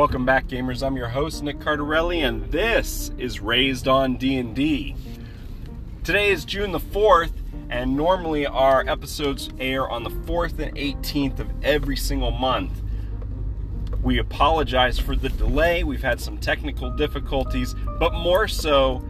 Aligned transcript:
Welcome 0.00 0.24
back 0.24 0.46
gamers. 0.46 0.82
I'm 0.82 0.96
your 0.96 1.10
host 1.10 1.42
Nick 1.42 1.58
Cardarelli 1.58 2.26
and 2.26 2.50
this 2.50 3.10
is 3.18 3.40
Raised 3.40 3.86
on 3.86 4.16
D&D. 4.16 4.96
Today 6.04 6.30
is 6.30 6.46
June 6.46 6.72
the 6.72 6.80
4th 6.80 7.32
and 7.68 7.98
normally 7.98 8.46
our 8.46 8.82
episodes 8.88 9.50
air 9.60 9.86
on 9.90 10.02
the 10.02 10.08
4th 10.08 10.58
and 10.58 10.74
18th 10.74 11.38
of 11.40 11.50
every 11.62 11.98
single 11.98 12.30
month. 12.30 12.80
We 14.02 14.16
apologize 14.16 14.98
for 14.98 15.14
the 15.14 15.28
delay. 15.28 15.84
We've 15.84 16.02
had 16.02 16.18
some 16.18 16.38
technical 16.38 16.90
difficulties, 16.96 17.74
but 17.98 18.14
more 18.14 18.48
so 18.48 19.04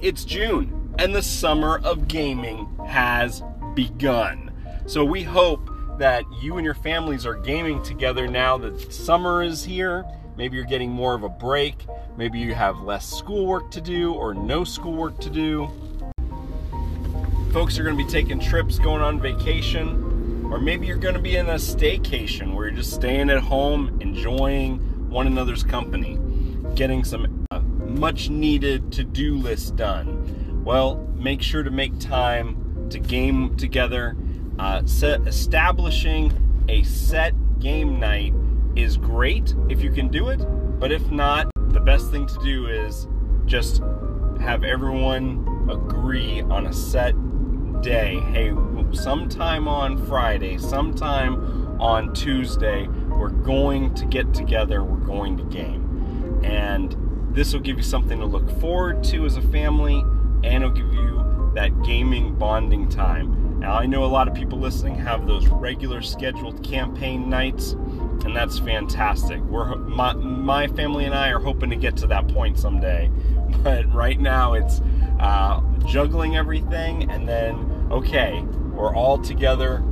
it's 0.00 0.24
June 0.24 0.94
and 1.00 1.16
the 1.16 1.22
summer 1.22 1.80
of 1.82 2.06
gaming 2.06 2.68
has 2.86 3.42
begun. 3.74 4.52
So 4.86 5.04
we 5.04 5.24
hope 5.24 5.68
that 5.98 6.22
you 6.40 6.58
and 6.58 6.64
your 6.64 6.74
families 6.74 7.26
are 7.26 7.34
gaming 7.34 7.82
together 7.82 8.28
now 8.28 8.56
that 8.58 8.92
summer 8.92 9.42
is 9.42 9.64
here. 9.64 10.06
Maybe 10.38 10.56
you're 10.56 10.66
getting 10.66 10.92
more 10.92 11.14
of 11.14 11.24
a 11.24 11.28
break. 11.28 11.84
Maybe 12.16 12.38
you 12.38 12.54
have 12.54 12.80
less 12.82 13.04
schoolwork 13.04 13.72
to 13.72 13.80
do 13.80 14.14
or 14.14 14.34
no 14.34 14.62
schoolwork 14.62 15.18
to 15.18 15.30
do. 15.30 15.68
Folks 17.52 17.76
are 17.76 17.82
going 17.82 17.98
to 17.98 18.04
be 18.04 18.08
taking 18.08 18.38
trips, 18.38 18.78
going 18.78 19.02
on 19.02 19.20
vacation, 19.20 20.48
or 20.52 20.60
maybe 20.60 20.86
you're 20.86 20.96
going 20.96 21.16
to 21.16 21.20
be 21.20 21.34
in 21.34 21.48
a 21.48 21.54
staycation 21.54 22.54
where 22.54 22.68
you're 22.68 22.76
just 22.76 22.92
staying 22.92 23.30
at 23.30 23.40
home, 23.40 23.98
enjoying 24.00 24.78
one 25.10 25.26
another's 25.26 25.64
company, 25.64 26.20
getting 26.76 27.02
some 27.02 27.44
uh, 27.50 27.58
much 27.58 28.30
needed 28.30 28.92
to 28.92 29.02
do 29.02 29.36
list 29.38 29.74
done. 29.74 30.62
Well, 30.64 30.98
make 31.16 31.42
sure 31.42 31.64
to 31.64 31.70
make 31.72 31.98
time 31.98 32.86
to 32.90 33.00
game 33.00 33.56
together 33.56 34.16
uh, 34.60 34.86
set, 34.86 35.26
establishing 35.26 36.64
a 36.68 36.84
set 36.84 37.34
game 37.58 37.98
night 37.98 38.32
is 38.78 38.96
great 38.96 39.54
if 39.68 39.82
you 39.82 39.90
can 39.90 40.08
do 40.08 40.28
it, 40.28 40.38
but 40.78 40.92
if 40.92 41.10
not, 41.10 41.50
the 41.70 41.80
best 41.80 42.10
thing 42.12 42.26
to 42.26 42.38
do 42.44 42.68
is 42.68 43.08
just 43.44 43.82
have 44.40 44.62
everyone 44.62 45.66
agree 45.68 46.42
on 46.42 46.66
a 46.66 46.72
set 46.72 47.14
day. 47.82 48.20
Hey, 48.32 48.52
sometime 48.92 49.66
on 49.66 49.96
Friday, 50.06 50.58
sometime 50.58 51.80
on 51.80 52.14
Tuesday, 52.14 52.86
we're 53.08 53.30
going 53.30 53.94
to 53.94 54.06
get 54.06 54.32
together, 54.32 54.84
we're 54.84 55.04
going 55.04 55.36
to 55.38 55.44
game. 55.44 56.40
And 56.44 56.96
this 57.34 57.52
will 57.52 57.60
give 57.60 57.78
you 57.78 57.82
something 57.82 58.20
to 58.20 58.26
look 58.26 58.48
forward 58.60 59.02
to 59.04 59.26
as 59.26 59.36
a 59.36 59.42
family, 59.42 60.00
and 60.44 60.62
it'll 60.62 60.70
give 60.70 60.92
you 60.92 61.50
that 61.54 61.82
gaming 61.82 62.36
bonding 62.36 62.88
time. 62.88 63.58
Now, 63.58 63.74
I 63.74 63.86
know 63.86 64.04
a 64.04 64.06
lot 64.06 64.28
of 64.28 64.34
people 64.34 64.58
listening 64.58 64.94
have 64.94 65.26
those 65.26 65.48
regular 65.48 66.00
scheduled 66.00 66.62
campaign 66.62 67.28
nights, 67.28 67.74
and 68.24 68.34
that's 68.34 68.58
fantastic. 68.58 69.40
We're 69.42 69.76
my, 69.76 70.12
my 70.14 70.66
family 70.68 71.04
and 71.04 71.14
I 71.14 71.30
are 71.30 71.38
hoping 71.38 71.70
to 71.70 71.76
get 71.76 71.96
to 71.98 72.06
that 72.08 72.28
point 72.28 72.58
someday, 72.58 73.10
but 73.62 73.92
right 73.92 74.18
now 74.18 74.54
it's 74.54 74.80
uh, 75.20 75.60
juggling 75.86 76.36
everything, 76.36 77.10
and 77.10 77.28
then 77.28 77.88
okay, 77.90 78.42
we're 78.72 78.94
all 78.94 79.18
together 79.18 79.82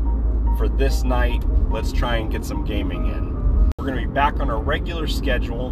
for 0.57 0.69
this 0.69 1.03
night. 1.03 1.45
Let's 1.71 1.93
try 1.93 2.17
and 2.17 2.31
get 2.31 2.45
some 2.45 2.65
gaming 2.65 3.07
in. 3.07 3.71
We're 3.79 3.87
to 4.03 4.07
be 4.07 4.13
back 4.13 4.41
on 4.41 4.51
our 4.51 4.61
regular 4.61 5.07
schedule, 5.07 5.69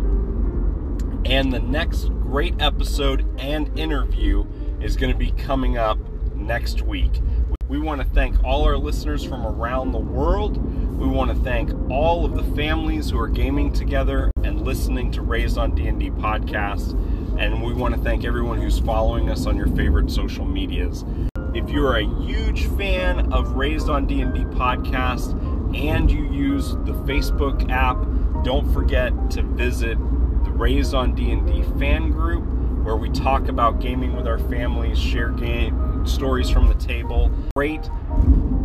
and 1.25 1.53
the 1.53 1.61
next 1.61 2.09
great 2.35 2.61
episode 2.61 3.27
and 3.39 3.79
interview 3.79 4.45
is 4.81 4.97
to 5.13 5.19
be 5.19 5.31
coming 5.33 5.79
up 5.79 5.99
next 6.35 6.83
week. 6.83 7.21
We 7.67 7.79
want 7.79 8.03
to 8.03 8.07
thank 8.09 8.45
all 8.45 8.65
our 8.65 8.77
listeners 8.77 9.25
from 9.25 9.47
around 9.47 9.93
the 9.93 9.99
world. 9.99 10.59
We 10.99 11.07
want 11.09 11.31
to 11.35 11.43
thank 11.43 11.73
all 11.91 12.27
of 12.27 12.35
the 12.35 12.43
families 12.55 13.09
who 13.09 13.19
are 13.19 13.27
gaming 13.27 13.73
together 13.73 14.31
and 14.43 14.67
listening 14.67 15.11
to 15.13 15.23
Raised 15.23 15.57
on 15.57 15.75
D&D 15.75 16.11
podcast. 16.11 16.93
And 17.39 17.63
we 17.63 17.73
want 17.73 17.95
to 17.95 18.01
thank 18.03 18.25
everyone 18.25 18.61
who's 18.61 18.79
following 18.81 19.31
us 19.31 19.47
on 19.47 19.57
your 19.57 19.69
favorite 19.69 20.11
social 20.11 20.45
medias. 20.45 21.07
If 21.55 21.71
you're 21.71 21.97
a 21.97 22.05
huge 22.05 22.67
fan 22.77 23.33
of 23.33 23.53
Raised 23.53 23.89
on 23.89 24.07
D&D 24.07 24.41
podcast 24.57 25.33
and 25.75 26.11
you 26.11 26.31
use 26.31 26.73
the 26.73 26.93
Facebook 27.07 27.71
app, 27.71 27.97
don't 28.45 28.71
forget 28.75 29.31
to 29.31 29.43
visit 29.43 29.97
the 29.97 30.51
Raised 30.51 30.93
on 30.93 31.15
D&D 31.15 31.63
fan 31.79 32.11
group 32.11 32.45
where 32.85 32.97
we 32.97 33.09
talk 33.11 33.49
about 33.49 33.81
gaming 33.81 34.15
with 34.15 34.27
our 34.27 34.39
families, 34.39 34.99
share 34.99 35.31
game 35.31 36.07
stories 36.07 36.51
from 36.51 36.69
the 36.69 36.75
table, 36.75 37.31
great 37.57 37.89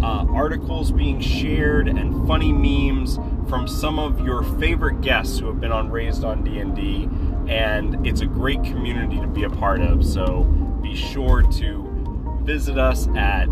uh, 0.04 0.26
articles 0.30 0.92
being 0.92 1.22
shared, 1.22 1.88
and 1.88 2.28
funny 2.28 2.52
memes 2.52 3.18
from 3.50 3.66
some 3.66 3.98
of 3.98 4.20
your 4.20 4.44
favorite 4.60 5.00
guests 5.02 5.40
who 5.40 5.48
have 5.48 5.62
been 5.62 5.72
on 5.72 5.90
Raised 5.90 6.26
on 6.26 6.44
D&D, 6.44 7.10
and 7.48 8.06
it's 8.06 8.20
a 8.20 8.26
great 8.26 8.62
community 8.64 9.20
to 9.22 9.28
be 9.28 9.44
a 9.44 9.50
part 9.50 9.80
of. 9.80 10.06
So 10.06 10.44
be 10.82 10.96
sure 10.96 11.42
to 11.44 12.42
visit 12.44 12.78
us 12.78 13.08
at 13.16 13.48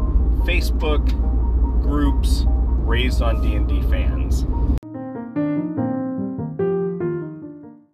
Facebook 0.46 1.10
groups 1.82 2.46
Raised 2.48 3.22
on 3.22 3.42
D&D 3.42 3.82
fans. 3.90 4.46